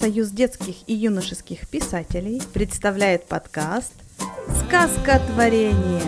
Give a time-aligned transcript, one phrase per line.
[0.00, 3.92] Союз детских и юношеских писателей представляет подкаст
[4.64, 6.00] «Сказка творения».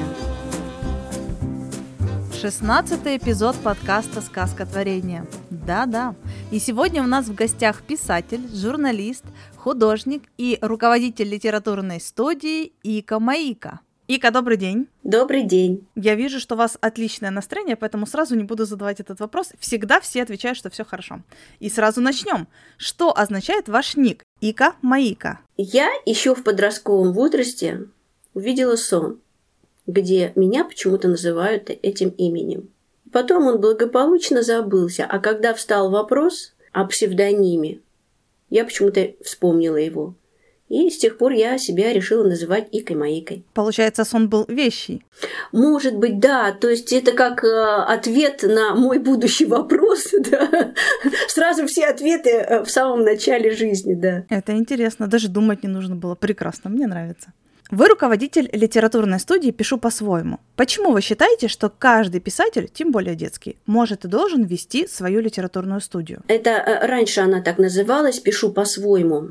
[2.40, 5.26] 16 эпизод подкаста «Сказка творения».
[5.50, 6.14] Да-да.
[6.50, 9.26] И сегодня у нас в гостях писатель, журналист,
[9.56, 13.80] художник и руководитель литературной студии Ика Маика.
[14.08, 14.88] Ика, добрый день.
[15.04, 15.86] Добрый день.
[15.94, 19.52] Я вижу, что у вас отличное настроение, поэтому сразу не буду задавать этот вопрос.
[19.60, 21.20] Всегда все отвечают, что все хорошо.
[21.60, 22.48] И сразу начнем.
[22.76, 24.24] Что означает ваш ник?
[24.40, 25.38] Ика Маика.
[25.56, 27.86] Я еще в подростковом возрасте
[28.34, 29.20] увидела сон,
[29.86, 32.70] где меня почему-то называют этим именем.
[33.12, 37.78] Потом он благополучно забылся, а когда встал вопрос о псевдониме,
[38.50, 40.14] я почему-то вспомнила его.
[40.72, 43.44] И с тех пор я себя решила называть Икой-Маикой.
[43.52, 45.04] Получается, сон был вещий.
[45.52, 46.52] Может быть, да.
[46.52, 50.08] То есть это как э, ответ на мой будущий вопрос.
[50.30, 50.72] Да?
[51.28, 54.24] Сразу все ответы э, в самом начале жизни, да.
[54.30, 55.08] Это интересно.
[55.08, 56.14] Даже думать не нужно было.
[56.14, 56.70] Прекрасно.
[56.70, 57.34] Мне нравится.
[57.72, 60.40] Вы руководитель литературной студии «Пишу по-своему».
[60.56, 65.80] Почему вы считаете, что каждый писатель, тем более детский, может и должен вести свою литературную
[65.80, 66.20] студию?
[66.28, 69.30] Это э, раньше она так называлась «Пишу по-своему».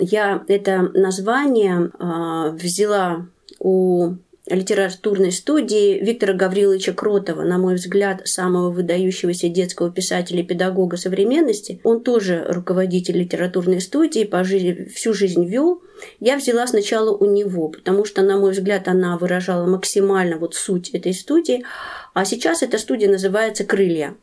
[0.00, 3.26] Я это название а, взяла
[3.58, 4.14] у
[4.46, 11.80] литературной студии Виктора Гавриловича Кротова, на мой взгляд, самого выдающегося детского писателя и педагога современности.
[11.82, 15.82] Он тоже руководитель литературной студии, по жизни, всю жизнь вел.
[16.20, 20.90] Я взяла сначала у него, потому что, на мой взгляд, она выражала максимально вот суть
[20.90, 21.64] этой студии.
[22.12, 24.14] А сейчас эта студия называется «Крылья».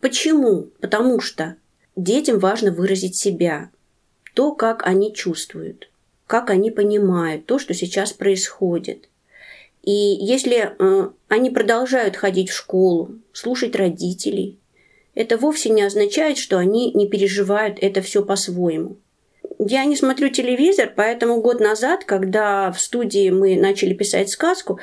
[0.00, 0.70] Почему?
[0.80, 1.54] Потому что
[1.94, 3.70] детям важно выразить себя,
[4.34, 5.88] то, как они чувствуют,
[6.26, 9.08] как они понимают то, что сейчас происходит–
[9.86, 14.58] и если э, они продолжают ходить в школу, слушать родителей,
[15.14, 18.96] это вовсе не означает, что они не переживают это все по-своему.
[19.60, 24.80] Я не смотрю телевизор, поэтому год назад, когда в студии мы начали писать сказку,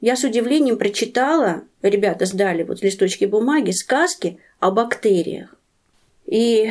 [0.00, 5.52] я с удивлением прочитала, ребята сдали вот листочки бумаги, сказки о бактериях.
[6.26, 6.70] И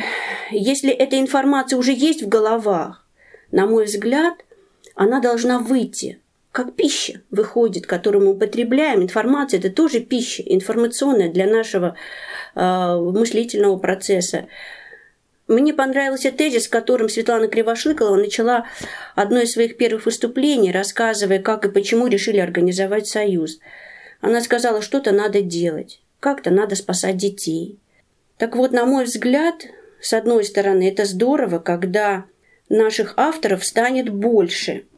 [0.50, 3.06] если эта информация уже есть в головах,
[3.52, 4.34] на мой взгляд,
[4.94, 6.18] она должна выйти–
[6.54, 9.02] как пища выходит, которую мы употребляем.
[9.02, 11.96] Информация– это тоже пища, информационная для нашего
[12.54, 14.46] э, мыслительного процесса.
[15.48, 18.66] Мне понравился тезис, которым Светлана Кривошлыкова начала
[19.16, 23.58] одно из своих первых выступлений, рассказывая, как и почему решили организовать союз.
[24.20, 27.80] Она сказала, что-то надо делать, как-то надо спасать детей.
[28.38, 29.56] Так вот, на мой взгляд,
[30.00, 32.26] с одной стороны, это здорово, когда
[32.68, 34.84] наших авторов станет больше–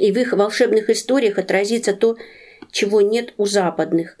[0.00, 2.16] и в их волшебных историях отразится то,
[2.70, 4.16] чего нет у западных.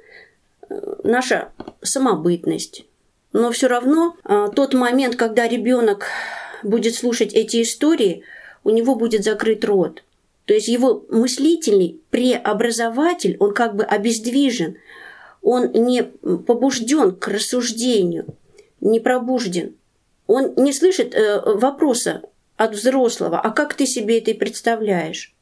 [0.68, 0.74] Э,
[1.04, 1.52] наша
[1.82, 2.84] самобытность.
[3.32, 6.06] Но все равно э, тот момент, когда ребенок
[6.62, 8.22] будет слушать эти истории,
[8.62, 10.02] у него будет закрыт рот.
[10.44, 14.76] То есть его мыслительный преобразователь, он как бы обездвижен,
[15.40, 18.26] он не побужден к рассуждению,
[18.80, 19.76] не пробужден.
[20.26, 22.22] Он не слышит э, вопроса
[22.56, 25.34] от взрослого, а как ты себе это представляешь?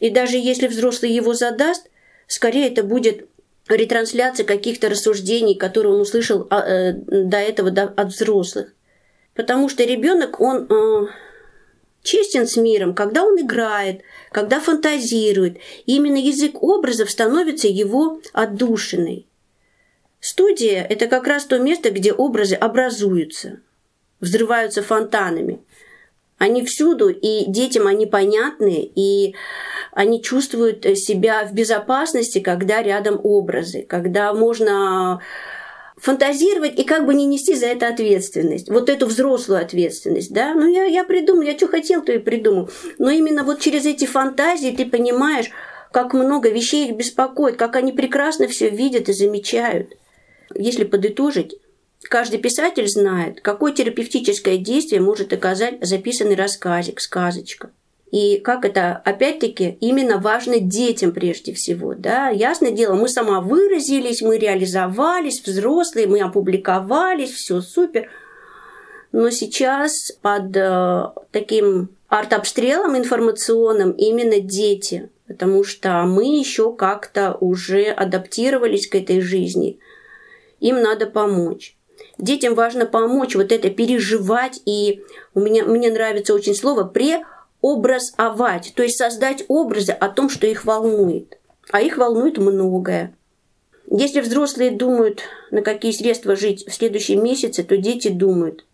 [0.00, 1.88] И даже если взрослый его задаст,
[2.26, 3.28] скорее это будет
[3.68, 8.74] ретрансляция каких-то рассуждений, которые он услышал а, э, до этого от взрослых.
[9.34, 11.06] Потому что ребенок, он э,
[12.02, 15.58] честен с миром, когда он играет, когда фантазирует.
[15.86, 19.26] И именно язык образов становится его отдушиной.
[20.20, 23.60] Студия– это как раз то место, где образы образуются,
[24.20, 25.60] взрываются фонтанами.
[26.42, 29.36] Они всюду, и детям они понятны, и
[29.92, 35.22] они чувствуют себя в безопасности, когда рядом образы, когда можно
[35.96, 40.66] фантазировать и как бы не нести за это ответственность, вот эту взрослую ответственность, да, ну
[40.66, 44.74] я, я придумал, я что хотел, то и придумал, но именно вот через эти фантазии
[44.76, 45.52] ты понимаешь,
[45.92, 49.96] как много вещей их беспокоит, как они прекрасно все видят и замечают.
[50.56, 51.54] Если подытожить,
[52.08, 57.70] каждый писатель знает, какое терапевтическое действие может оказать записанный рассказик, сказочка–
[58.12, 61.94] и как это, опять-таки, именно важно детям прежде всего.
[61.94, 62.28] Да?
[62.28, 68.10] Ясное дело, мы самовыразились, мы реализовались, взрослые, мы опубликовались, все супер.
[69.12, 77.86] Но сейчас под э, таким арт-обстрелом информационным именно дети, потому что мы еще как-то уже
[77.86, 79.78] адаптировались к этой жизни.
[80.60, 81.78] Им надо помочь.
[82.18, 85.02] Детям важно помочь вот это переживать, и
[85.34, 87.24] у меня, мне нравится очень слово «пре
[87.62, 91.38] образовать, то есть создать образы о том, что их волнует.
[91.70, 93.14] А их волнует многое.
[93.88, 98.64] Если взрослые думают, на какие средства жить в следующем месяце, то дети думают,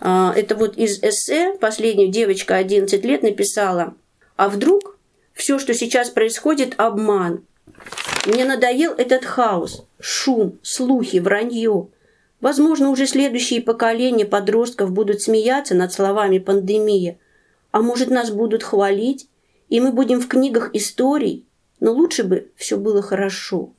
[0.00, 3.94] А, это вот из эссе, последняя девочка 11 лет написала,
[4.36, 4.98] а вдруг
[5.32, 7.44] все, что сейчас происходит, обман.
[8.26, 11.88] Мне надоел этот хаос, шум, слухи, вранье.
[12.42, 17.18] Возможно, уже следующие поколения подростков будут смеяться над словами «пандемия»,
[17.70, 19.28] а может, нас будут хвалить,
[19.68, 21.46] и мы будем в книгах историй,
[21.78, 23.72] но лучше бы все было хорошо.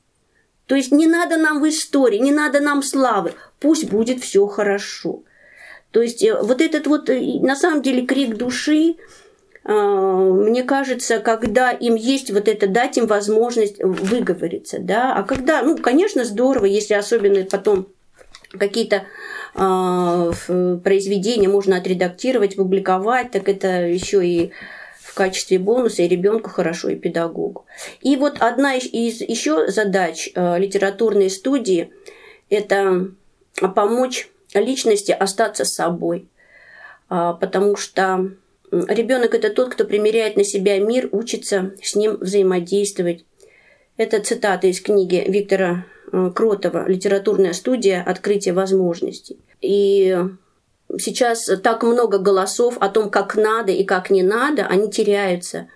[0.66, 5.22] То есть не надо нам в истории, не надо нам славы, пусть будет все хорошо.
[5.90, 8.96] То есть э, вот этот вот, э, на самом деле, крик души,
[9.62, 15.60] э, мне кажется, когда им есть вот это, дать им возможность выговориться, да, а когда,
[15.60, 17.88] ну, конечно, здорово, если особенно потом
[18.58, 19.06] какие-то
[19.54, 24.50] произведения можно отредактировать, публиковать, так это еще и
[24.98, 27.64] в качестве бонуса и ребенку хорошо, и педагогу.
[28.00, 31.92] И вот одна из еще задач литературной студии–
[32.50, 33.10] это
[33.74, 36.28] помочь личности остаться собой.
[37.08, 38.30] А, потому что
[38.70, 43.24] ребенок это тот, кто примеряет на себя мир, учится с ним взаимодействовать.
[43.96, 45.93] Это цитата из книги Виктора э,
[46.34, 48.02] Кротова «Литературная студия.
[48.06, 49.38] Открытие возможностей».
[49.60, 50.16] И
[50.98, 55.68] сейчас так много голосов о том, как надо и как не надо, они теряются.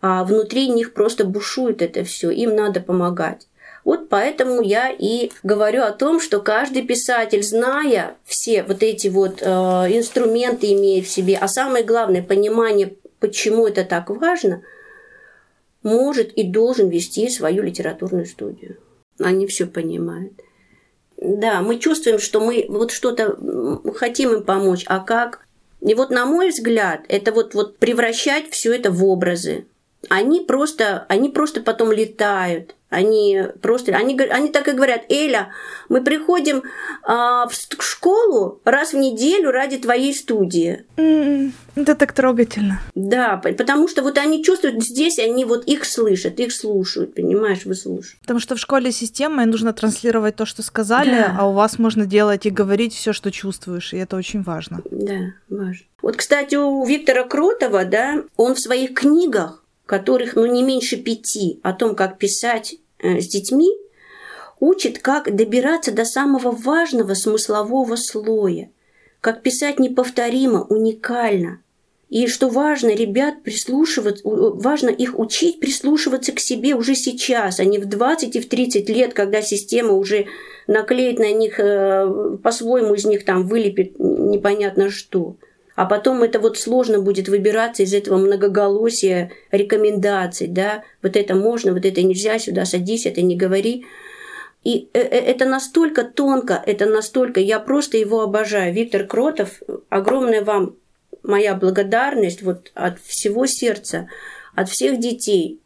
[0.00, 3.46] А внутри них просто бушует это все, им надо помогать.
[3.84, 9.40] Вот поэтому я и говорю о том, что каждый писатель, зная все вот эти вот
[9.40, 14.62] э, инструменты, имея в себе, а самое главное, понимание, почему это так важно,
[15.82, 18.76] может и должен вести свою литературную студию.
[19.20, 20.32] Они все понимают.
[21.16, 23.36] Да, мы чувствуем, что мы вот что-то
[23.94, 25.46] хотим им помочь, а как?
[25.80, 29.66] И вот, на мой взгляд, это вот, вот превращать все это в образы.
[30.08, 35.52] Они просто, они просто потом летают они просто, они, они так и говорят, Эля,
[35.88, 36.64] мы приходим
[37.04, 40.84] а, в школу раз в неделю ради твоей студии.
[40.96, 42.80] Mm, это так трогательно.
[42.96, 47.74] Да, потому что вот они чувствуют здесь, они вот их слышат, их слушают, понимаешь, вы
[47.74, 48.18] слушаете.
[48.22, 51.36] Потому что в школе система, и нужно транслировать то, что сказали, да.
[51.38, 54.82] а у вас можно делать и говорить все, что чувствуешь, и это очень важно.
[54.90, 55.86] Да, важно.
[56.02, 59.59] Вот, кстати, у Виктора Кротова, да, он в своих книгах
[59.90, 63.70] которых ну, не меньше пяти, о том, как писать э, с детьми,
[64.60, 68.70] учит, как добираться до самого важного смыслового слоя,
[69.20, 71.60] как писать неповторимо, уникально.
[72.08, 77.78] И что важно, ребят прислушиваться, важно их учить прислушиваться к себе уже сейчас, а не
[77.78, 80.26] в 20 и в 30 лет, когда система уже
[80.68, 85.34] наклеит на них, э, по-своему из них там вылепит непонятно что
[85.80, 91.72] а потом это вот сложно будет выбираться из этого многоголосия рекомендаций, да, вот это можно,
[91.72, 93.86] вот это нельзя, сюда садись, это не говори.
[94.62, 98.74] И э, э, это настолько тонко, это настолько, я просто его обожаю.
[98.74, 100.76] Виктор Кротов, огромная вам
[101.22, 104.06] моя благодарность вот от всего сердца,
[104.54, 105.62] от всех детей.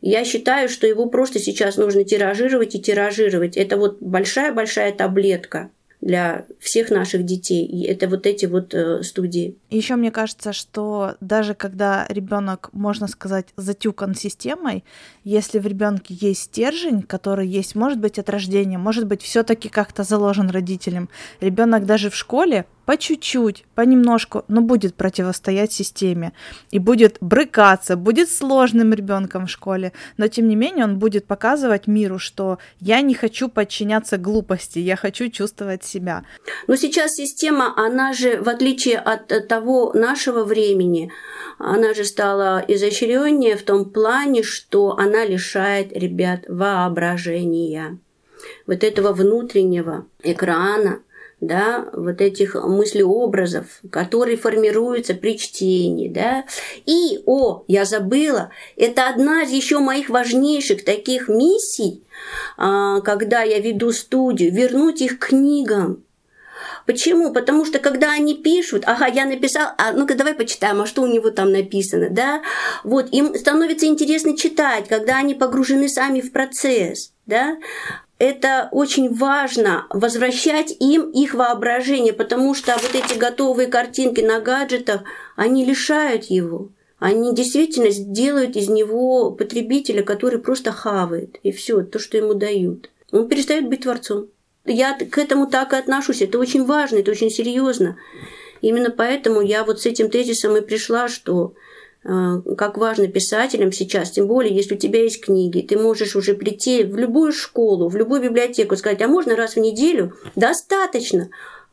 [0.00, 3.58] Я считаю, что его просто сейчас нужно тиражировать и тиражировать.
[3.58, 7.64] Это вот большая-большая таблетка для всех наших детей.
[7.64, 9.56] И это вот эти вот э, студии.
[9.70, 14.84] Еще мне кажется, что даже когда ребенок, можно сказать, затюкан системой,
[15.24, 20.04] если в ребенке есть стержень, который есть, может быть, от рождения, может быть, все-таки как-то
[20.04, 21.08] заложен родителям,
[21.40, 26.32] ребенок даже в школе по чуть-чуть, понемножку, но будет противостоять системе
[26.70, 31.86] и будет брыкаться, будет сложным ребенком в школе, но тем не менее он будет показывать
[31.86, 36.24] миру, что я не хочу подчиняться глупости, я хочу чувствовать себя.
[36.66, 41.12] Но сейчас система, она же, в отличие от того нашего времени,
[41.58, 47.98] она же стала изощреннее в том плане, что она лишает ребят воображения
[48.66, 51.00] вот этого внутреннего экрана,
[51.40, 56.44] да, вот этих мыслеобразов, которые формируются при чтении, да.
[56.84, 62.02] И, о, я забыла, это одна из еще моих важнейших таких миссий,
[62.56, 66.02] а, когда я веду студию, вернуть их к книгам,
[66.86, 67.32] Почему?
[67.32, 71.06] Потому что когда они пишут, ага, я написал, а ну-ка давай почитаем, а что у
[71.06, 72.42] него там написано, да?
[72.82, 77.58] Вот, им становится интересно читать, когда они погружены сами в процесс, да?
[78.18, 85.02] Это очень важно возвращать им их воображение, потому что вот эти готовые картинки на гаджетах,
[85.36, 86.70] они лишают его.
[86.98, 92.90] Они действительно делают из него потребителя, который просто хавает, и все, то, что ему дают.
[93.12, 94.26] Он перестает быть творцом.
[94.64, 96.20] Я к этому так и отношусь.
[96.20, 97.96] Это очень важно, это очень серьезно.
[98.60, 101.54] Именно поэтому я вот с этим тезисом и пришла, что
[102.56, 106.84] как важно писателям сейчас, тем более, если у тебя есть книги, ты можешь уже прийти
[106.84, 110.14] в любую школу, в любую библиотеку, сказать, а можно раз в неделю?
[110.34, 111.28] Достаточно.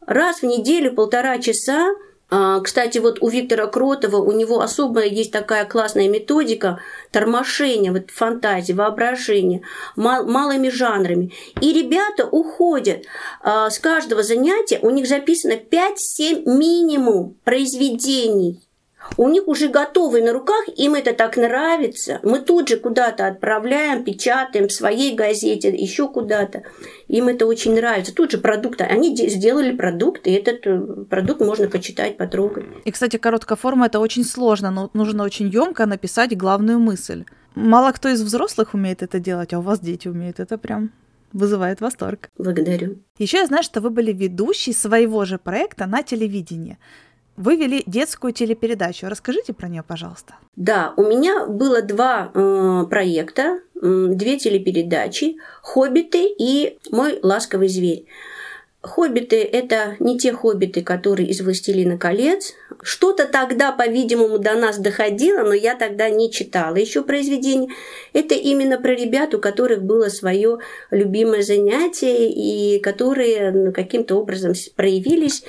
[0.05, 1.95] раз в неделю полтора часа
[2.27, 6.79] а, кстати, вот у Виктора Кротова, у него особая есть такая классная методика
[7.11, 9.61] тормошения, вот фантазии, воображения,
[9.95, 11.31] мал, малыми жанрами.
[11.61, 13.05] И ребята уходят
[13.41, 18.64] а, с каждого занятия, у них записано 5-7 минимум произведений
[19.17, 22.19] у них уже готовы на руках, им это так нравится.
[22.23, 26.63] Мы тут же куда-то отправляем, печатаем в своей газете, еще куда-то.
[27.07, 28.13] Им это очень нравится.
[28.13, 28.83] Тут же продукты.
[28.83, 32.65] Они сделали продукт, и этот э, продукт можно почитать, потрогать.
[32.83, 37.25] И, кстати, короткая форма это очень сложно, но нужно очень емко написать главную мысль.
[37.55, 40.39] Мало кто из взрослых умеет это делать, а у вас дети умеют.
[40.39, 40.91] Это прям
[41.31, 42.29] вызывает восторг.
[42.37, 42.99] Благодарю.
[43.17, 46.77] Еще я знаю, что вы были ведущей своего же проекта на телевидении.
[47.37, 49.07] Вы вели детскую телепередачу.
[49.07, 50.35] Расскажите про нее, пожалуйста.
[50.55, 58.05] Да, у меня было два э, проекта, э, две телепередачи «Хоббиты» и «Мой ласковый зверь».
[58.85, 62.53] Хоббиты– это не те хоббиты, которые из «Властелина колец».
[62.83, 67.69] Что-то тогда, по-видимому, до нас доходило, но я тогда не читала еще произведение.
[68.13, 70.59] Это именно про ребят, у которых было свое
[70.91, 75.43] любимое занятие и которые ну, каким-то образом проявились.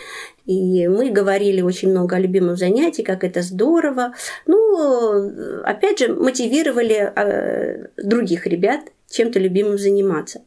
[0.46, 4.14] И мы говорили очень много о любимом занятии, как это здорово.
[4.46, 10.42] Ну, опять же, мотивировали э, других ребят чем-то любимым заниматься.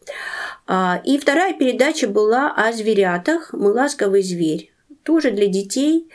[0.68, 4.72] А, и вторая передача была о зверятах «Мы ласковый зверь».
[5.04, 6.10] Тоже для детей.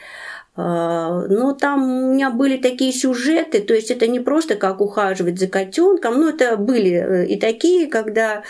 [0.57, 5.37] А, но там у меня были такие сюжеты, то есть это не просто как ухаживать
[5.37, 8.45] за котенком, но это были э, и такие, когда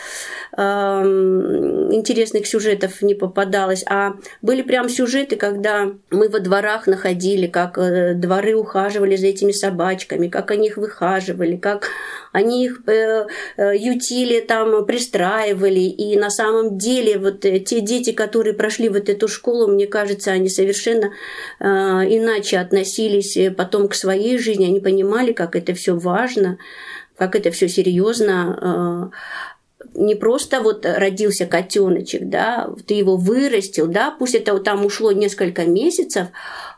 [0.55, 7.79] э, интересных сюжетов не попадалось, а были прям сюжеты, когда мы во дворах находили, как
[7.79, 11.89] э, дворы ухаживали за этими собачками, как они их выхаживали, как
[12.35, 13.27] они их э,
[13.57, 15.83] э, ютили, там, пристраивали.
[15.83, 20.33] И на самом деле вот э, те дети, которые прошли вот эту школу, мне кажется,
[20.33, 21.13] они совершенно
[21.61, 24.65] иначе относились потом к своей жизни.
[24.67, 26.59] Они понимали, как это все важно,
[27.17, 29.13] как это все серьезно
[29.95, 35.65] не просто вот родился котеночек, да, ты его вырастил, да, пусть это там ушло несколько
[35.65, 36.29] месяцев,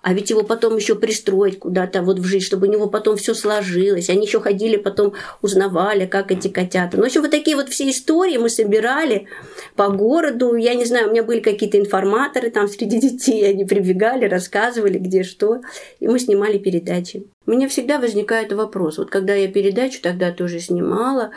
[0.06, 3.34] а ведь его потом еще пристроить куда-то вот в жизнь, чтобы у него потом все
[3.34, 4.08] сложилось.
[4.08, 6.96] Они еще ходили, потом узнавали, как эти котята.
[6.96, 9.26] Ну, еще вот такие вот все истории мы собирали
[9.74, 10.54] по городу.
[10.54, 15.24] Я не знаю, у меня были какие-то информаторы там среди детей, они прибегали, рассказывали, где
[15.24, 15.60] что.
[15.98, 17.26] И мы снимали передачи.
[17.46, 18.98] У меня всегда возникает вопрос.
[18.98, 21.30] Вот когда я передачу тогда тоже снимала,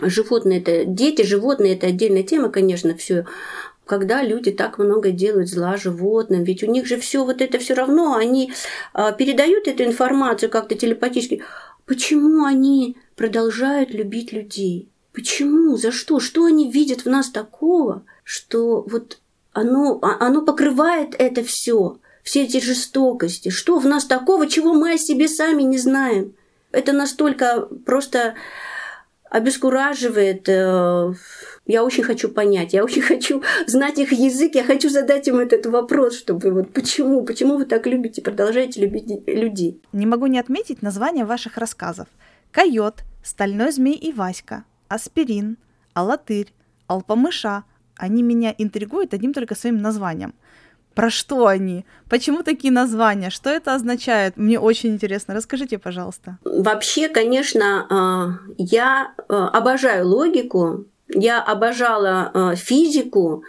[0.00, 3.26] животные это дети, животные это отдельная тема, конечно, все
[3.84, 7.74] когда люди так много делают зла животным, ведь у них же все вот это все
[7.74, 8.52] равно, они
[8.94, 11.42] а, передают эту информацию как-то телепатически.
[11.84, 14.88] Почему они продолжают любить людей?
[15.12, 15.76] Почему?
[15.76, 16.20] За что?
[16.20, 19.18] Что они видят в нас такого, что вот
[19.52, 23.50] оно, а, оно покрывает это все, все эти жестокости?
[23.50, 26.34] Что в нас такого, чего мы о себе сами не знаем?
[26.70, 28.36] Это настолько просто
[29.32, 30.46] обескураживает.
[30.48, 31.14] Э,
[31.64, 35.66] я очень хочу понять, я очень хочу знать их язык, я хочу задать им этот
[35.66, 39.80] вопрос, чтобы вот почему, почему вы так любите, продолжаете любить людей.
[39.92, 42.08] Не могу не отметить название ваших рассказов.
[42.50, 45.56] Койот, Стальной змей и Васька, Аспирин,
[45.94, 46.52] Алатырь,
[46.86, 47.64] Алпамыша.
[47.96, 50.34] Они меня интригуют одним только своим названием.
[50.94, 51.84] Про что они?
[52.08, 53.30] Почему такие названия?
[53.30, 54.36] Что это означает?
[54.36, 55.34] Мне очень интересно.
[55.34, 56.38] Расскажите, пожалуйста.
[56.44, 63.44] Вообще, конечно, а, я а, обожаю логику, я обожала э, физику,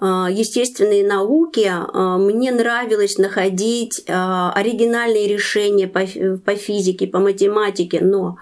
[0.00, 1.70] э, естественные науки.
[1.70, 8.38] Э, мне нравилось находить оригинальные решения по физике, по математике, но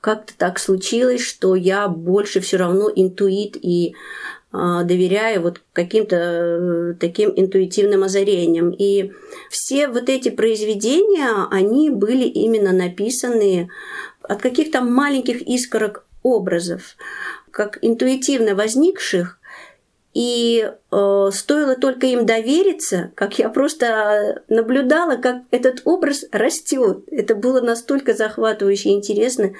[0.00, 3.96] как-то так случилось, что я больше все равно интуит и
[4.84, 8.70] доверяю вот каким-то таким интуитивным озарениям.
[8.70, 9.12] И
[9.50, 13.68] все вот эти произведения, они были именно написаны
[14.22, 16.96] от каких-то маленьких искорок образов
[17.56, 19.38] как интуитивно возникших,
[20.12, 27.04] и э, стоило только им довериться, как я просто наблюдала, как этот образ растет.
[27.10, 29.52] Это было настолько захватывающе и интересно.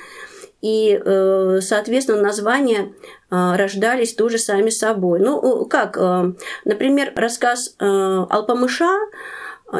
[0.62, 2.91] И, э, соответственно, названия э,
[3.30, 5.21] рождались тоже сами собой.
[5.21, 6.33] Ну, как, э,
[6.64, 8.99] например, рассказ э, Алпамыша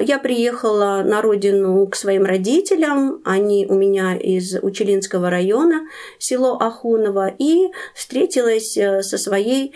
[0.01, 3.23] я приехала на родину к своим родителям.
[3.25, 5.87] Они у меня из Учелинского района,
[6.19, 9.75] село Ахуново, и встретилась э, со своей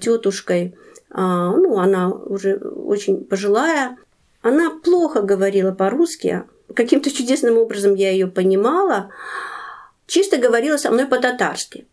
[0.00, 0.76] тетушкой.
[1.08, 3.96] Ну, она уже очень пожилая.
[4.42, 6.44] Она плохо говорила по-русски.
[6.74, 9.08] Каким-то чудесным образом я ее понимала.
[10.06, 11.86] Чисто говорила со мной по-татарски.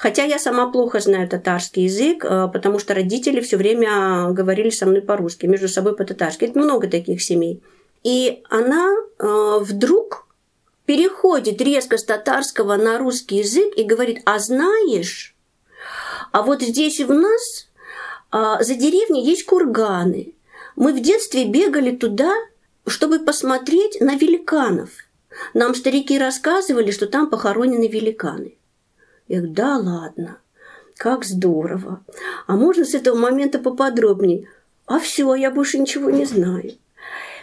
[0.00, 4.86] Хотя я сама плохо знаю татарский язык, э, потому что родители все время говорили со
[4.86, 6.46] мной по-русски, между собой по-татарски.
[6.46, 7.62] Это много таких семей.
[8.02, 8.88] И она
[9.18, 10.26] э, вдруг
[10.86, 15.36] переходит резко с татарского на русский язык и говорит, а знаешь,
[16.32, 17.68] а вот здесь у нас
[18.30, 20.32] а, за деревней есть курганы.
[20.76, 22.32] Мы в детстве бегали туда,
[22.86, 24.88] чтобы посмотреть на великанов.
[25.52, 28.56] Нам старики рассказывали, что там похоронены великаны.
[29.30, 30.38] Я да ладно,
[30.96, 32.00] как здорово.
[32.48, 34.48] А можно с этого момента поподробнее?
[34.86, 36.72] А все, я больше ничего не знаю.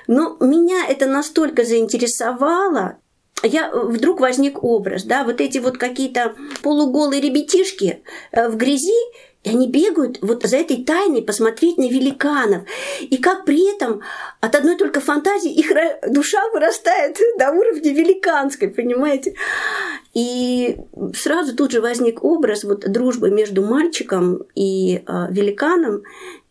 [0.06, 2.98] Но меня это настолько заинтересовало,
[3.42, 8.04] я вдруг возник образ, да, вот эти вот какие-то полуголые ребятишки
[8.34, 9.00] э, в грязи,
[9.44, 12.64] и они бегают вот за этой тайной посмотреть на великанов.
[13.02, 14.02] И как при этом
[14.42, 15.72] от одной только фантазии их
[16.08, 19.36] душа вырастает до уровня великанской, понимаете?
[20.14, 20.78] И
[21.16, 26.04] сразу тут же возник образ вот дружбы между мальчиком и э, великаном.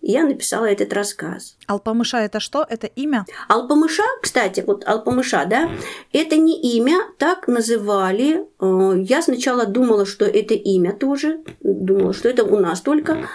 [0.06, 1.56] И я написала этот рассказ.
[1.66, 2.64] Алпамыша это что?
[2.68, 3.26] Это имя?
[3.48, 5.68] Алпамыша, кстати, вот Алпамыша, да,
[6.12, 8.46] это не имя, так называли.
[8.60, 13.26] Э, я сначала думала, что это имя тоже, думала, что это у нас только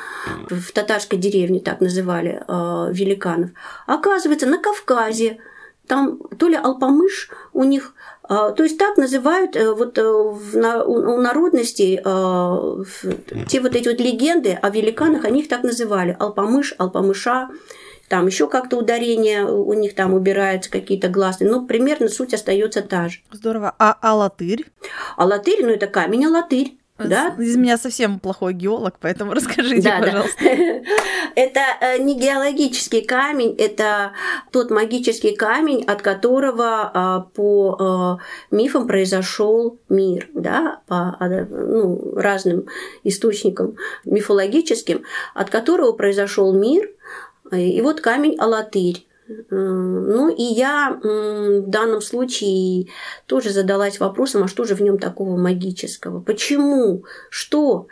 [0.50, 3.50] в татарской деревне так называли э, великанов.
[3.86, 5.40] Оказывается, на Кавказе
[5.88, 7.96] там то ли Алпамыш у них
[8.32, 12.78] то есть так называют э, вот э, у народностей а,
[13.50, 16.16] те вот эти вот легенды о великанах, они их так называли.
[16.18, 17.50] Алпамыш, Алпамыша,
[18.08, 23.10] там еще как-то ударение у них там убираются какие-то гласные, но примерно суть остается та
[23.10, 23.20] же.
[23.32, 23.76] Здорово.
[23.80, 24.66] А алатырь?
[25.18, 26.78] Алатырь, ну это камень алатырь.
[27.10, 27.36] Да?
[27.40, 30.44] Из меня совсем плохой геолог, поэтому расскажите, да, пожалуйста.
[30.44, 30.48] Да.
[31.36, 34.12] Это э, не геологический камень, это
[34.52, 38.20] тот магический камень, от которого а, по
[38.52, 42.68] э, мифам произошел мир, да, по ну, разным
[43.04, 45.04] источникам мифологическим,
[45.34, 46.90] от которого произошел мир.
[47.52, 49.08] И вот камень Алатырь.
[49.50, 52.88] Ну и я в данном случае
[53.26, 56.22] тоже задалась вопросом, а что же в нем такого магического?
[56.22, 57.06] Почему?
[57.30, 57.88] Что?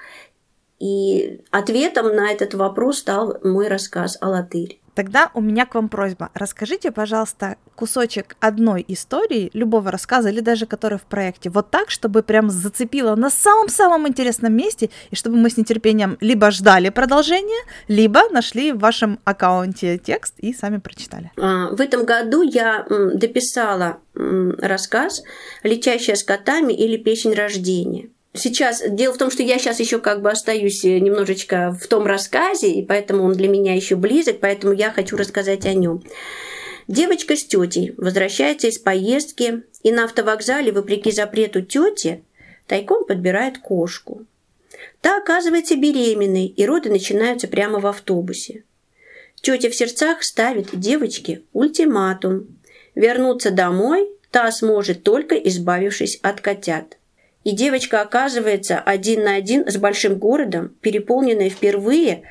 [0.80, 4.80] И ответом на этот вопрос стал мой рассказ «Алатырь».
[5.00, 6.30] Тогда у меня к вам просьба.
[6.34, 12.22] Расскажите, пожалуйста, кусочек одной истории, любого рассказа или даже который в проекте, вот так, чтобы
[12.22, 18.30] прям зацепило на самом-самом интересном месте, и чтобы мы с нетерпением либо ждали продолжения, либо
[18.32, 21.32] нашли в вашем аккаунте текст и сами прочитали.
[21.38, 25.24] А, в этом году я дописала рассказ
[25.64, 30.22] «Летящая с котами» или «Песень рождения» сейчас дело в том, что я сейчас еще как
[30.22, 34.74] бы остаюсь э, немножечко в том рассказе, и поэтому он для меня еще близок, поэтому
[34.74, 36.04] я хочу рассказать о нем.
[36.88, 42.24] Девочка с тетей возвращается из поездки и на автовокзале, вопреки запрету тети,
[42.68, 44.26] тайком подбирает кошку.
[45.02, 48.63] Та оказывается беременной, и роды начинаются прямо в автобусе.
[49.42, 52.60] Тетя в сердцах ставит девочке ультиматум.
[52.96, 56.99] Вернуться домой та сможет только избавившись от котят.
[57.43, 62.23] И девочка оказывается один на один с большим городом, переполненной впервые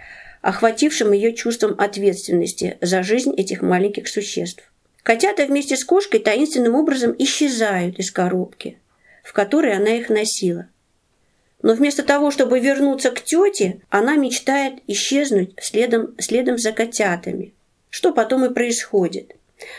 [0.42, 4.62] охватившим ее чувством ответственности за жизнь этих маленьких существ.
[5.03, 8.79] Котята вместе с кошкой таинственным образом исчезают из коробки,
[9.25, 10.68] в которой она их носила.
[11.62, 17.53] Но вместо того, чтобы вернуться к тете, она мечтает исчезнуть следом, следом за котятами.
[17.90, 19.35] Что потом и происходит.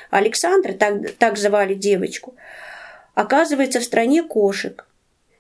[0.09, 2.35] Александра, так, так звали девочку,
[3.13, 4.85] оказывается в стране кошек,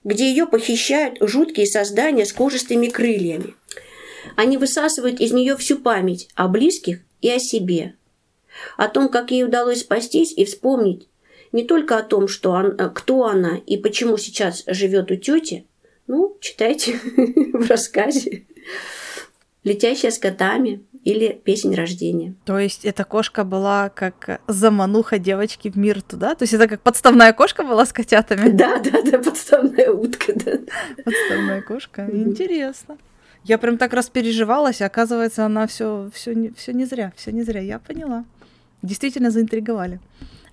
[0.09, 3.53] где ее похищают жуткие создания с кожистыми крыльями.
[4.35, 7.93] Они высасывают из нее всю память о близких и о себе.
[8.75, 11.07] О том, как ей удалось спастись и вспомнить
[11.51, 15.67] не только о том, что он, кто она и почему сейчас живет у тети,
[16.07, 16.99] ну, читайте
[17.53, 18.47] в рассказе
[19.63, 22.35] «Летящая с котами», или песнь рождения.
[22.45, 26.35] То есть эта кошка была как замануха девочки в мир туда?
[26.35, 28.49] То есть это как подставная кошка была с котятами?
[28.59, 30.59] Да, да, да, подставная утка, да.
[31.03, 32.07] Подставная кошка.
[32.11, 32.97] Интересно.
[33.43, 37.43] Я прям так распереживалась, и оказывается, она все, все, не, все не зря, все не
[37.43, 37.61] зря.
[37.61, 38.25] Я поняла.
[38.81, 39.99] Действительно заинтриговали.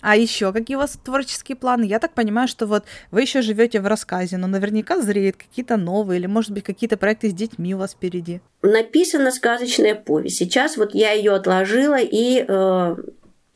[0.01, 1.83] А еще какие у вас творческие планы?
[1.83, 6.19] Я так понимаю, что вот вы еще живете в рассказе, но наверняка зреют какие-то новые,
[6.19, 8.41] или, может быть, какие-то проекты с детьми у вас впереди.
[8.61, 10.37] Написана сказочная повесть.
[10.37, 12.95] Сейчас вот я ее отложила и э,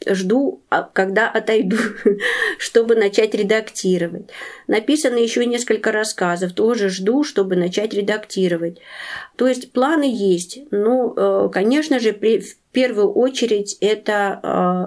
[0.08, 1.78] жду, а, когда отойду,
[2.58, 4.30] чтобы начать редактировать.
[4.68, 8.80] Написано еще несколько рассказов, тоже жду, чтобы начать редактировать.
[9.36, 10.60] То есть планы есть.
[10.72, 14.40] Ну, э, конечно же, в первую очередь это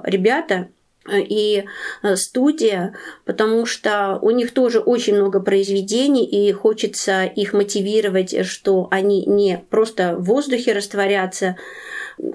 [0.05, 0.69] э, ребята,
[1.13, 1.65] и
[2.03, 8.89] э, студия, потому что у них тоже очень много произведений, и хочется их мотивировать, что
[8.91, 11.57] они не просто в воздухе растворятся,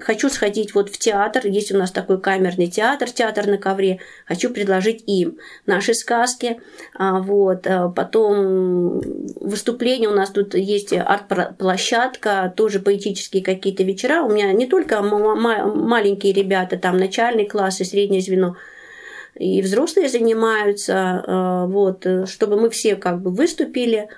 [0.00, 4.50] хочу сходить вот в театр, есть у нас такой камерный театр, театр на ковре, хочу
[4.50, 6.60] предложить им наши сказки,
[6.94, 9.00] а, вот, а, потом
[9.40, 16.32] выступления у нас тут есть арт-площадка, тоже поэтические какие-то вечера, у меня не только маленькие
[16.32, 18.56] ребята, там начальный класс и среднее звено,
[19.34, 24.08] и взрослые занимаются, а, вот, чтобы мы все как бы выступили,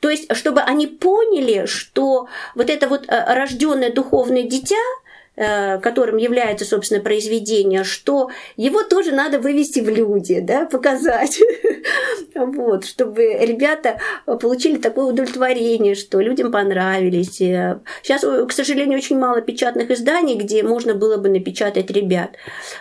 [0.00, 5.03] то есть, чтобы они поняли, что вот это вот рожденное духовное дитя, Э,
[5.36, 11.40] которым является, собственно, произведение, что его тоже надо вывести в люди, да, показать,
[12.34, 17.36] вот, чтобы ребята получили такое удовлетворение, что людям понравились.
[17.36, 22.36] Сейчас, к сожалению, очень мало печатных изданий, где можно было бы напечатать ребят.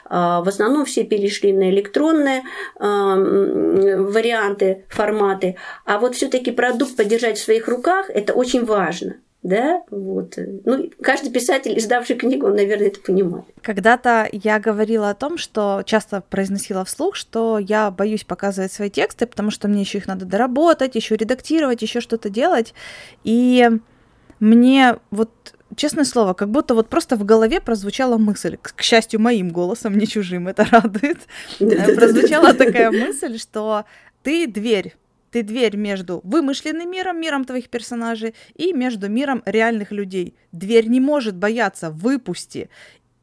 [0.06, 2.44] А, в основном все перешли на электронные
[2.80, 5.58] а, варианты, форматы.
[5.86, 10.36] А вот все-таки продукт подержать в своих руках– это очень важно да, вот.
[10.64, 13.46] Ну, каждый писатель, издавший книгу, он, наверное, это понимает.
[13.62, 19.28] Когда-то я говорила о том, что часто произносила вслух, что я боюсь показывать свои тексты,
[19.28, 22.74] потому что мне еще их надо доработать, еще редактировать, еще что-то делать.
[23.26, 23.70] И
[24.40, 25.30] мне вот
[25.76, 30.08] честное слово, как будто вот просто в голове прозвучала мысль, к счастью, моим голосом, не
[30.08, 31.18] чужим, это радует,
[31.60, 33.84] прозвучала такая мысль, что
[34.22, 34.96] ты дверь
[35.34, 40.36] ты дверь между вымышленным миром, миром твоих персонажей, и между миром реальных людей.
[40.52, 42.70] Дверь не может бояться, выпусти.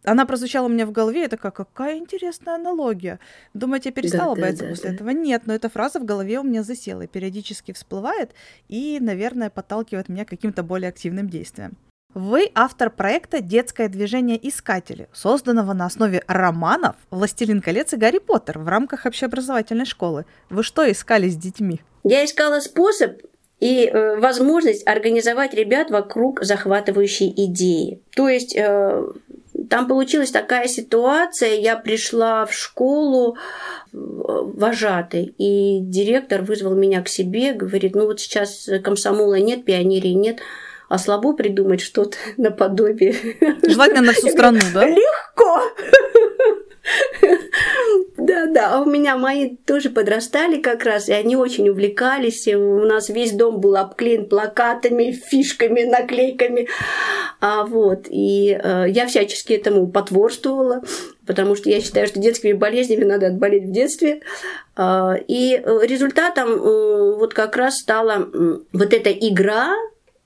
[0.03, 3.21] Она прозвучала у меня в голове, я такая, какая интересная аналогия.
[3.55, 4.95] Думаете, я перестала да, бояться да, после да.
[4.97, 5.11] этого?
[5.11, 8.33] Нет, но эта фраза в голове у меня засела и периодически всплывает
[8.69, 11.77] и, наверное, подталкивает меня к каким-то более активным действиям.
[12.15, 18.59] Вы автор проекта «Детское движение Искатели», созданного на основе романов «Властелин колец» и «Гарри Поттер»
[18.59, 20.25] в рамках общеобразовательной школы.
[20.49, 21.81] Вы что искали с детьми?
[22.03, 23.13] Я искала способ
[23.61, 28.01] и э, возможность организовать ребят вокруг захватывающей идеи.
[28.17, 29.07] То есть э,
[29.69, 33.37] там получилась такая ситуация, я пришла в школу э,
[33.93, 40.41] вожатой, и директор вызвал меня к себе, говорит, ну вот сейчас комсомола нет, пионерии нет,
[40.91, 43.15] а слабо придумать что-то наподобие.
[43.63, 44.87] Желательно на всю страну, да?
[44.87, 45.63] Легко!
[48.17, 52.49] Да, да, а у меня мои тоже подрастали как раз, и они очень увлекались.
[52.49, 56.69] И у нас весь дом был обклеен плакатами, фишками, наклейками.
[57.41, 60.83] А вот, и э, я всячески этому потворствовала,
[61.25, 64.23] потому что я считаю, что детскими болезнями надо отболеть в детстве.
[64.75, 68.29] А, и результатом э, вот как раз стала
[68.73, 69.73] вот эта игра,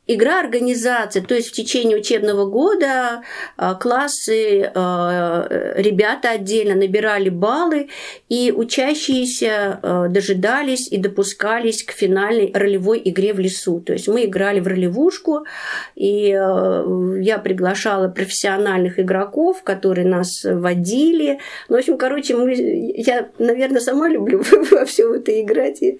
[0.07, 3.23] Игра организации, то есть в течение учебного года
[3.57, 7.89] а, классы, а, ребята отдельно набирали баллы,
[8.29, 13.81] и учащиеся а, дожидались и допускались к финальной ролевой игре в лесу.
[13.81, 15.47] То есть мы играли в ролевушку,
[15.95, 21.39] и я приглашала профессиональных игроков, которые нас водили.
[21.71, 25.81] Ну, в общем, короче, мы, я, наверное, сама люблю во все это играть.
[25.83, 25.99] И,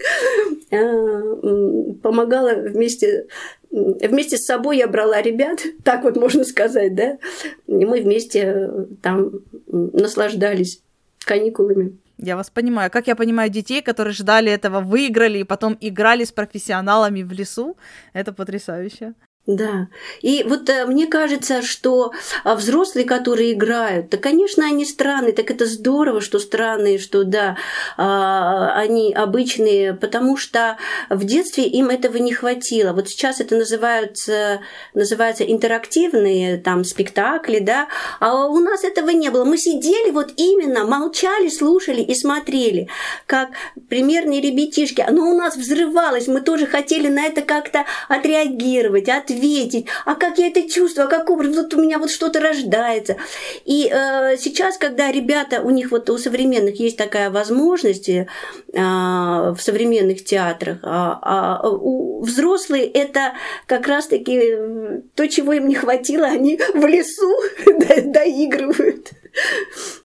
[2.03, 3.27] помогала вместе
[3.75, 7.19] вместе с собой я брала ребят, так вот можно сказать, да,
[7.67, 9.33] и мы вместе э, там
[9.67, 10.81] наслаждались
[11.25, 11.99] каникулами.
[12.17, 12.91] Я вас понимаю.
[12.91, 17.77] Как я понимаю детей, которые ждали этого, выиграли и потом играли с профессионалами в лесу,
[18.13, 19.15] это потрясающе.
[19.47, 19.89] Да.
[20.23, 22.13] И вот э, мне кажется, что
[22.45, 27.59] а, взрослые, которые играют, да, конечно, они странные, так это здорово, что странные, что да,
[27.99, 30.79] а, они обычные, потому что
[31.11, 32.95] в детстве им этого не хватило.
[32.95, 34.63] Вот сейчас это называются,
[34.95, 37.89] называются интерактивные там спектакли, да,
[38.21, 39.45] а у нас этого не было.
[39.45, 42.89] Мы сидели вот именно, молчали, слушали и смотрели,
[43.27, 43.51] как
[43.91, 45.03] примерные ребятишки.
[45.03, 50.39] Оно у нас взрывалось, мы тоже хотели на это как-то отреагировать, ответить ответить, а как
[50.39, 53.17] я это чувствую, а как образ, вот у меня вот что-то рождается.
[53.65, 58.27] И э, сейчас, когда ребята, у них вот у современных есть такая возможность э,
[58.73, 63.35] в современных театрах, а, а у взрослые это
[63.67, 67.35] как раз-таки то, чего им не хватило, они в лесу
[68.05, 69.11] доигрывают.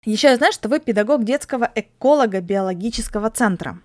[0.05, 3.79] Еще я знаю, что вы педагог детского эколого-биологического центра.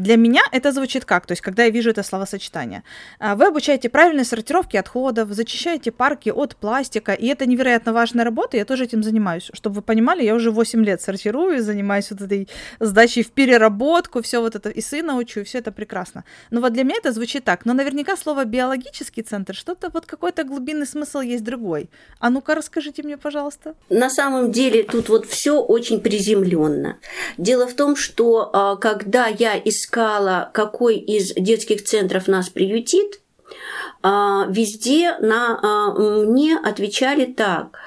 [0.00, 1.26] Для меня это звучит как?
[1.26, 2.84] То есть, когда я вижу это словосочетание.
[3.18, 8.56] А, вы обучаете правильной сортировке отходов, зачищаете парки от пластика, и это невероятно важная работа,
[8.56, 9.50] я тоже этим занимаюсь.
[9.52, 12.48] Чтобы вы понимали, я уже 8 лет сортирую, занимаюсь вот этой
[12.80, 16.24] сдачей в переработку, все вот это, и сына учу, все это прекрасно.
[16.50, 17.66] Но вот для меня это звучит так.
[17.66, 21.90] Но наверняка слово биологический центр, что-то вот какой-то глубинный смысл есть другой.
[22.20, 23.74] А ну-ка расскажите мне, пожалуйста.
[23.90, 26.96] На самом деле тут вот все очень приземленно.
[27.36, 33.20] Дело в том, что а, когда я искала, какой из детских центров нас приютит,
[34.02, 37.78] а, везде на, а, мне отвечали так.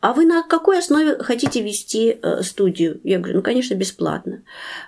[0.00, 3.00] А вы на какой основе хотите вести э, студию?
[3.02, 4.42] Я говорю, ну, конечно, бесплатно.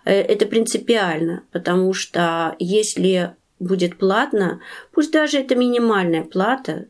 [0.05, 4.61] Э, это принципиально, потому что если будет платно,
[4.92, 6.87] пусть даже это минимальная плата,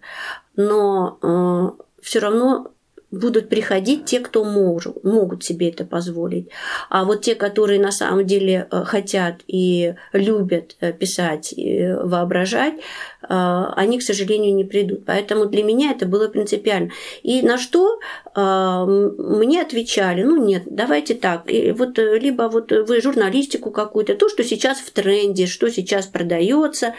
[0.56, 2.72] но э, все равно
[3.10, 6.48] будут приходить те, кто может, могут себе это позволить.
[6.90, 12.74] А вот те, которые на самом деле э, хотят и любят э, писать, и воображать,
[12.74, 15.04] э, они, к сожалению, не придут.
[15.04, 16.90] Поэтому для меня это было принципиально.
[17.22, 17.98] И на что
[18.34, 24.78] мне отвечали, ну нет, давайте так, вот либо вот вы журналистику какую-то, то, что сейчас
[24.78, 26.94] в тренде, что сейчас продается.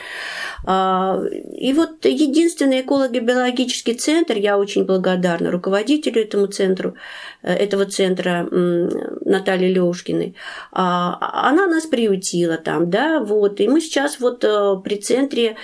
[0.68, 6.96] И вот единственный эколого-биологический центр, я очень благодарна руководителю этому центру,
[7.42, 10.36] э, этого центра Натальи Лёшкиной.
[10.72, 13.60] А, она нас приютила там, да, вот.
[13.60, 15.56] И мы сейчас вот э, при центре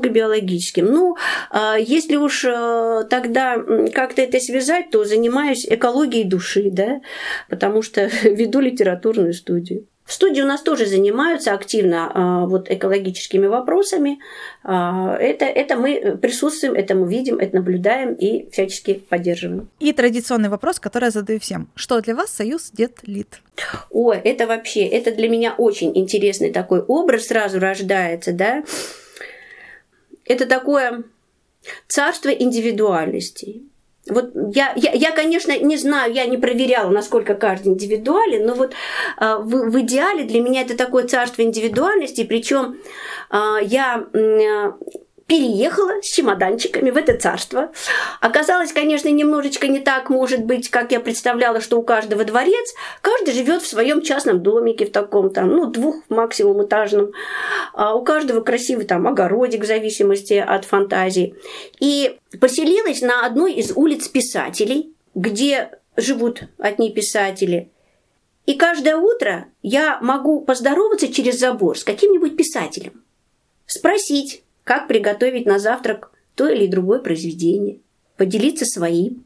[0.00, 0.86] эколого-биологическим.
[0.86, 1.16] Ну,
[1.50, 3.56] а если уж э, тогда
[3.94, 7.00] как-то это связать, то занимаюсь экологией души, да,
[7.48, 9.86] потому что веду литературную студию.
[10.10, 14.18] В студии у нас тоже занимаются активно а, вот, экологическими вопросами.
[14.64, 19.68] А, это, это мы присутствуем, это мы видим, это наблюдаем и всячески поддерживаем.
[19.78, 21.68] И традиционный вопрос, который я задаю всем.
[21.76, 23.40] Что для вас Союз Дед Лид?
[23.90, 28.64] О, это вообще, это для меня очень интересный такой образ сразу рождается, да.
[30.30, 31.02] Это такое
[31.88, 33.64] царство индивидуальностей.
[34.08, 38.72] Вот я, я, я, конечно, не знаю, я не проверяла, насколько каждый индивидуален, но вот
[39.20, 42.76] э, в, в идеале для меня это такое царство индивидуальности, причем
[43.30, 44.72] э, я э,
[45.30, 47.70] переехала с чемоданчиками в это царство.
[48.20, 52.74] Оказалось, конечно, немножечко не так, может быть, как я представляла, что у каждого дворец.
[53.00, 57.12] Каждый живет в своем частном домике, в таком там, ну, двух максимум этажном.
[57.74, 61.36] А у каждого красивый там огородик в зависимости от фантазии.
[61.78, 67.70] И поселилась на одной из улиц писателей, где живут одни писатели.
[68.46, 73.04] И каждое утро я могу поздороваться через забор с каким-нибудь писателем.
[73.66, 77.80] Спросить, как приготовить на завтрак то или другое произведение,
[78.16, 79.24] поделиться своим,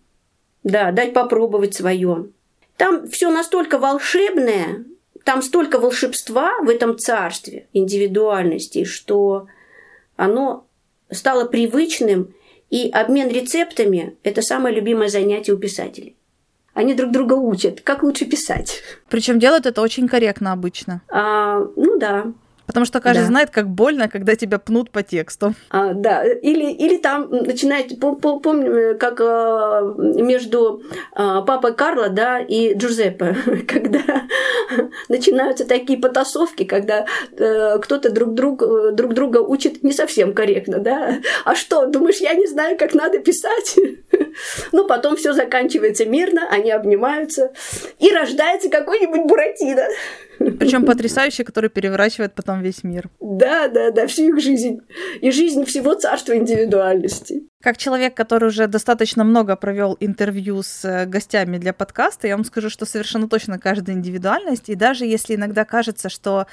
[0.63, 2.31] да, дать попробовать свое.
[2.79, 4.87] Там все настолько волшебное,
[5.23, 9.47] там столько волшебства в этом царстве индивидуальности, что
[10.17, 10.67] оно
[11.11, 12.35] стало привычным,
[12.71, 16.17] и обмен рецептами– это самое любимое занятие у писателей.
[16.73, 18.81] Они друг друга учат, как лучше писать.
[19.11, 21.03] Причем делают это очень корректно обычно.
[21.11, 22.33] А, ну да,
[22.67, 23.27] Потому что каждый да.
[23.27, 25.55] знает, как больно, когда тебя пнут по тексту.
[25.71, 32.75] А, да, или, или там начинает, помню, как а, между а, папой Карло да, и
[32.75, 33.37] Джузеппе,
[33.69, 34.25] когда
[35.09, 38.63] начинаются такие потасовки, когда э, кто-то друг, друг,
[38.95, 41.19] друг друга учит не совсем корректно, да?
[41.45, 43.77] А что, думаешь, я не знаю, как надо писать?
[44.73, 47.53] Ну, потом все заканчивается мирно, они обнимаются,
[48.01, 49.87] и рождается какой-нибудь Буратино.
[50.39, 53.09] Причем потрясающий, который переворачивает потом весь мир.
[53.21, 54.81] Да, да, да, всю их жизнь.
[55.21, 57.45] И жизнь всего царства индивидуальности.
[57.63, 62.45] Как человек, который уже достаточно много провел интервью с э, гостями для подкаста, я вам
[62.45, 66.47] скажу, что совершенно точно каждая индивидуальность, и даже если иногда кажется, что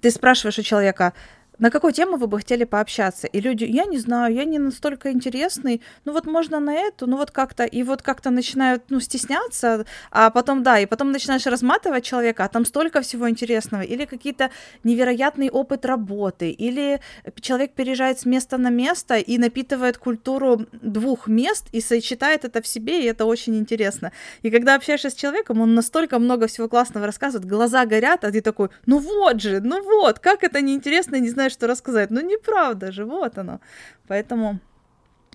[0.00, 1.12] ты спрашиваешь у человека,
[1.58, 3.26] на какую тему вы бы хотели пообщаться?
[3.26, 7.16] И люди, я не знаю, я не настолько интересный, ну вот можно на эту, ну
[7.16, 12.04] вот как-то, и вот как-то начинают, ну, стесняться, а потом, да, и потом начинаешь разматывать
[12.04, 14.50] человека, а там столько всего интересного, или какие-то
[14.82, 17.00] невероятный опыт работы, или
[17.40, 22.66] человек переезжает с места на место и напитывает культуру двух мест и сочетает это в
[22.66, 24.12] себе, и это очень интересно.
[24.42, 28.40] И когда общаешься с человеком, он настолько много всего классного рассказывает, глаза горят, а ты
[28.40, 32.10] такой, ну вот же, ну вот, как это неинтересно, не знаю, что рассказать.
[32.10, 33.60] Ну, неправда же, вот оно.
[34.08, 34.58] Поэтому,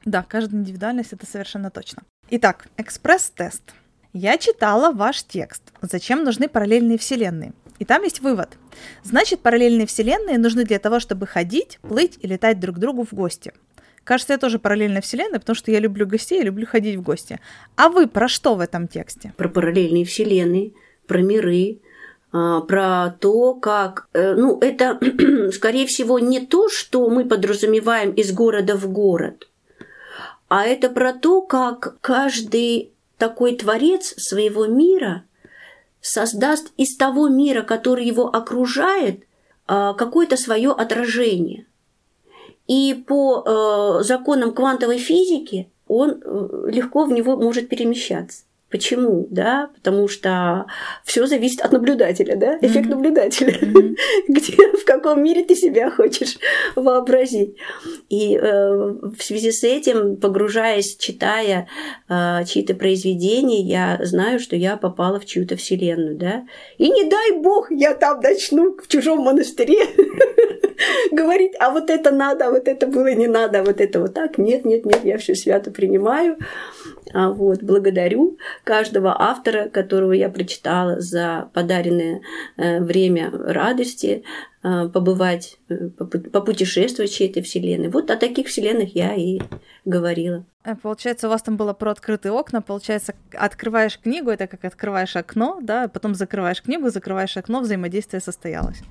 [0.05, 2.03] да, каждая индивидуальность это совершенно точно.
[2.29, 3.73] Итак, экспресс-тест.
[4.13, 5.63] Я читала ваш текст.
[5.81, 7.53] Зачем нужны параллельные вселенные?
[7.79, 8.57] И там есть вывод.
[9.03, 13.13] Значит, параллельные вселенные нужны для того, чтобы ходить, плыть и летать друг к другу в
[13.13, 13.53] гости.
[14.03, 17.39] Кажется, я тоже параллельная вселенная, потому что я люблю гостей, я люблю ходить в гости.
[17.75, 19.33] А вы про что в этом тексте?
[19.35, 20.71] Про параллельные вселенные,
[21.07, 21.81] про миры,
[22.31, 24.99] про то, как, э, ну, это,
[25.53, 29.47] скорее всего, не то, что мы подразумеваем из города в город,
[30.49, 35.23] а это про то, как каждый такой творец своего мира
[36.01, 39.23] создаст из того мира, который его окружает,
[39.67, 41.65] а, какое-то свое отражение.
[42.67, 48.43] И по э, законам квантовой физики он э, легко в него может перемещаться.
[48.69, 49.27] Почему?
[49.31, 50.65] Да, потому что
[51.05, 52.89] все зависит от наблюдателя, да, эффект mm-hmm.
[52.89, 53.95] наблюдателя, mm-hmm.
[54.27, 56.37] где, в каком мире ты себя хочешь
[56.75, 57.55] вообразить.
[58.09, 58.69] И э,
[59.17, 61.69] в связи с этим, погружаясь, читая
[62.09, 66.45] э, чьи-то произведения, я знаю, что я попала в чью-то вселенную, да.
[66.77, 69.79] И не дай бог, я там начну в чужом монастыре
[71.11, 74.13] говорить, а вот это надо, а вот это было не надо, а вот это вот
[74.13, 74.37] так.
[74.37, 76.37] Нет, нет, нет, я все свято принимаю.
[77.13, 82.21] А вот, благодарю каждого автора, которого я прочитала за подаренное
[82.57, 84.23] э, время радости,
[84.63, 87.89] э, побывать, э, попутешествовать чьей-то вселенной.
[87.89, 89.39] Вот о таких вселенных я и
[89.85, 90.45] говорила.
[90.81, 92.61] Получается, у вас там было про открытые окна.
[92.61, 98.81] Получается, открываешь книгу, это как открываешь окно, да, потом закрываешь книгу, закрываешь окно, взаимодействие состоялось.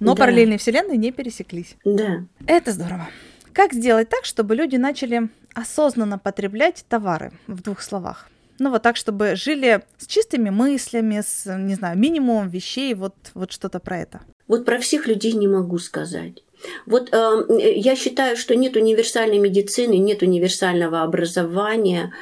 [0.00, 0.20] Но да.
[0.20, 1.76] параллельные вселенные не пересеклись.
[1.84, 2.24] Да.
[2.46, 3.08] Это здорово.
[3.52, 8.28] Как сделать так, чтобы люди начали осознанно потреблять товары, в двух словах?
[8.58, 13.52] Ну вот так, чтобы жили с чистыми мыслями, с, не знаю, минимумом вещей, вот, вот
[13.52, 14.20] что-то про это.
[14.48, 16.42] Вот про всех людей не могу сказать.
[16.86, 22.12] Вот э, я считаю, что нет универсальной медицины, нет универсального образования,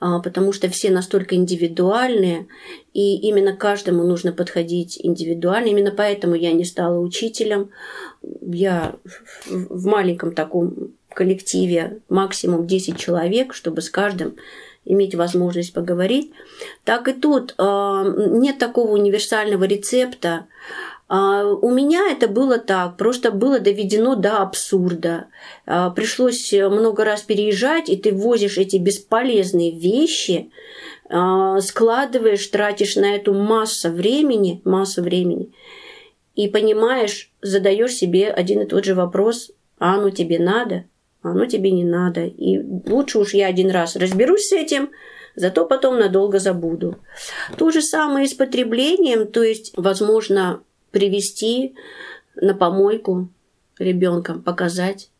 [0.00, 2.46] э, потому что все настолько индивидуальные,
[2.94, 5.68] и именно каждому нужно подходить индивидуально.
[5.68, 7.70] Именно поэтому я не стала учителем.
[8.22, 8.94] Я
[9.46, 14.36] в маленьком таком коллективе максимум 10 человек, чтобы с каждым
[14.84, 16.32] иметь возможность поговорить.
[16.84, 20.46] Так и тут э, нет такого универсального рецепта.
[21.12, 25.26] А, у меня это было так, просто было доведено до абсурда.
[25.66, 30.52] А, пришлось много раз переезжать, и ты возишь эти бесполезные вещи,
[31.08, 35.50] а, складываешь, тратишь на эту массу времени, массу времени,
[36.34, 40.84] и понимаешь, задаешь себе один и тот же вопрос, а оно тебе надо,
[41.22, 42.24] а оно тебе не надо.
[42.24, 44.90] И лучше уж я один раз разберусь с этим,
[45.34, 46.96] зато потом надолго забуду.
[47.56, 51.74] То же самое и с потреблением, то есть, возможно, привести
[52.36, 53.28] на помойку
[53.78, 55.10] ребенком, показать,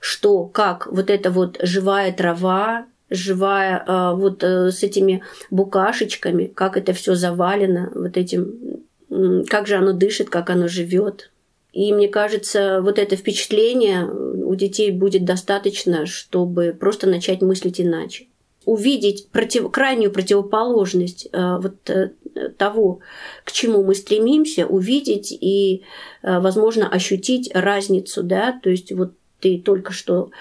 [0.00, 6.76] что, как вот эта вот живая трава, живая э, вот э, с этими букашечками, как
[6.76, 11.30] это все завалено, вот этим, как же оно дышит, как оно живет.
[11.72, 18.26] И мне кажется, вот это впечатление у детей будет достаточно, чтобы просто начать мыслить иначе
[18.68, 22.10] увидеть против, крайнюю противоположность э, вот э,
[22.58, 23.00] того,
[23.44, 25.84] к чему мы стремимся, увидеть и,
[26.22, 30.32] э, возможно, ощутить разницу, да, то есть вот ты только что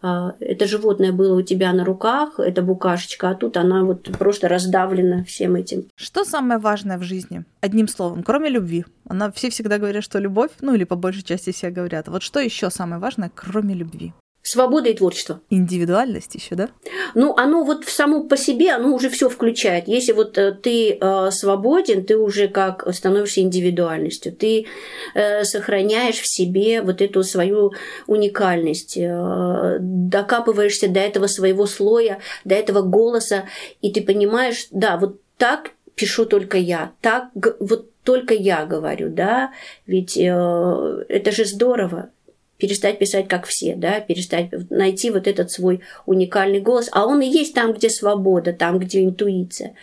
[0.00, 5.24] это животное было у тебя на руках, это букашечка, а тут она вот просто раздавлена
[5.24, 5.86] всем этим.
[5.96, 7.44] Что самое важное в жизни?
[7.60, 8.84] Одним словом, кроме любви.
[9.08, 12.08] Она все всегда говорят, что любовь, ну или по большей части все говорят.
[12.08, 14.12] Вот что еще самое важное, кроме любви?
[14.42, 15.40] Свобода и творчество.
[15.50, 16.70] Индивидуальность еще, да?
[17.14, 19.88] Ну, оно вот само по себе, оно уже все включает.
[19.88, 24.32] Если вот э, ты э, свободен, ты уже как становишься индивидуальностью.
[24.32, 24.66] Ты
[25.14, 27.72] э, сохраняешь в себе вот эту свою
[28.06, 33.44] уникальность, э, докапываешься до этого своего слоя, до этого голоса,
[33.82, 37.28] и ты понимаешь, да, вот так пишу только я, так
[37.60, 39.52] вот только я говорю, да,
[39.86, 42.10] ведь э, это же здорово
[42.58, 46.88] перестать писать как все, да, перестать найти вот этот свой уникальный голос.
[46.92, 49.74] А он и есть там, где свобода, там, где интуиция,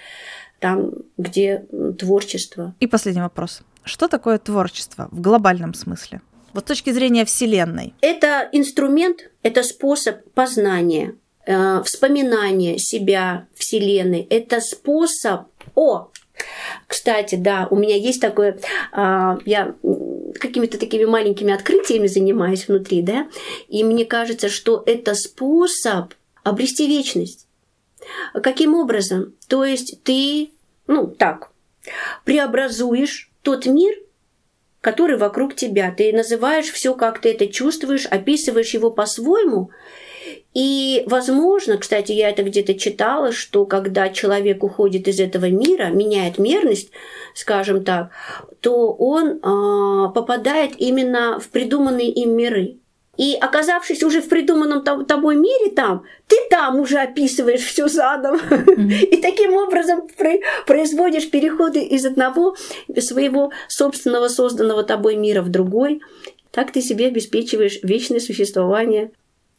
[0.60, 1.66] там, где
[1.98, 2.76] творчество.
[2.80, 3.62] И последний вопрос.
[3.84, 6.22] Что такое творчество в глобальном смысле?
[6.54, 7.94] Вот с точки зрения Вселенной.
[8.02, 14.26] Это инструмент, это способ познания, э, вспоминания себя, Вселенной.
[14.30, 15.48] Это способ...
[15.76, 16.10] О,
[16.88, 18.60] кстати, да, у меня есть такое,
[18.92, 19.76] а, я
[20.40, 23.28] какими-то такими маленькими открытиями занимаюсь внутри, да,
[23.68, 27.48] и мне кажется, что это способ обрести вечность.
[28.34, 29.34] Каким образом?
[29.48, 30.52] То есть ты,
[30.88, 31.52] ну так,
[32.24, 33.96] преобразуешь тот мир,
[34.82, 35.92] который вокруг тебя.
[35.92, 39.72] Ты называешь все, как ты это чувствуешь, описываешь его по-своему,
[40.54, 46.38] и, возможно, кстати, я это где-то читала, что когда человек уходит из этого мира, меняет
[46.38, 46.92] мерность,
[47.34, 48.12] скажем так,
[48.62, 52.78] то он э, попадает именно в придуманные им миры.
[53.18, 58.40] И оказавшись уже в придуманном тобой мире там, ты там уже описываешь все заново.
[58.78, 60.08] И таким образом
[60.66, 62.56] производишь переходы из одного
[63.00, 66.02] своего собственного созданного тобой мира в другой.
[66.52, 69.12] Так ты себе обеспечиваешь вечное существование.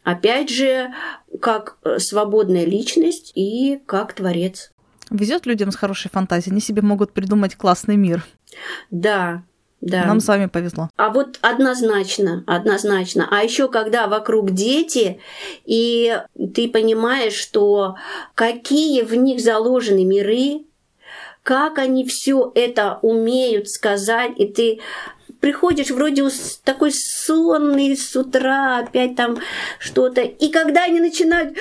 [0.07, 0.94] Опять же,
[1.40, 4.70] как э, свободная личность и как творец.
[5.11, 8.24] Везет людям с хорошей фантазией, они себе могут придумать классный мир.
[8.92, 9.42] Да,
[9.80, 10.04] да.
[10.04, 10.90] Нам с вами повезло.
[10.96, 13.26] А вот однозначно, однозначно.
[13.32, 15.20] А еще когда вокруг дети,
[15.64, 16.22] и
[16.54, 17.96] ты понимаешь, что
[18.36, 20.66] какие в них заложены миры,
[21.42, 24.78] как они все это умеют сказать, и ты
[25.41, 26.24] приходишь вроде
[26.64, 29.39] такой сонный с утра, опять там
[29.78, 30.22] что-то.
[30.22, 31.57] И когда они начинают,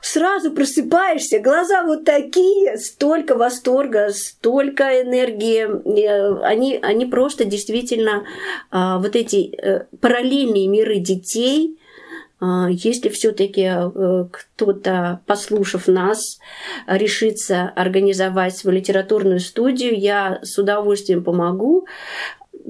[0.00, 5.66] сразу просыпаешься, глаза вот такие, столько восторга, столько энергии.
[6.06, 8.24] Э, они, они просто действительно
[8.70, 11.78] а, вот эти э, параллельные миры детей,
[12.40, 16.38] а, если все-таки э, кто-то, послушав нас,
[16.86, 21.86] решится организовать свою литературную студию, я с удовольствием помогу.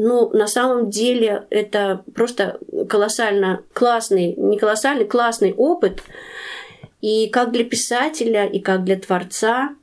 [0.03, 6.03] Ну, на самом деле это просто колоссально классный, не колоссальный, классный опыт.
[7.03, 9.75] И как для писателя, и как для творца.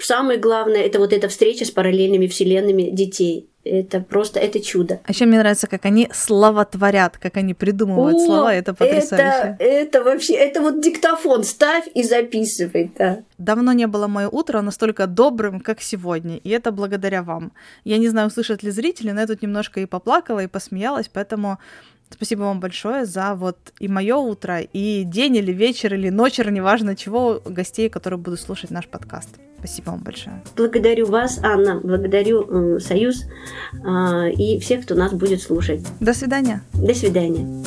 [0.00, 5.00] Самое главное– это вот эта встреча с параллельными вселенными детей это просто это чудо.
[5.04, 9.56] А еще мне нравится, как они слова творят, как они придумывают О, слова, это потрясающе.
[9.58, 13.20] Это, это вообще, это вот диктофон ставь и записывай, да.
[13.36, 17.52] Давно не было мое утро настолько добрым, как сегодня, и это благодаря вам.
[17.84, 21.58] Я не знаю, услышат ли зрители, но я тут немножко и поплакала, и посмеялась, поэтому
[22.10, 26.96] Спасибо вам большое за вот и мое утро, и день или вечер, или ночь, неважно
[26.96, 29.28] чего, гостей, которые будут слушать наш подкаст.
[29.58, 30.42] Спасибо вам большое.
[30.56, 33.24] Благодарю вас, Анна, благодарю Союз
[33.72, 35.84] э, и всех, кто нас будет слушать.
[36.00, 36.62] До свидания.
[36.74, 37.64] До свидания.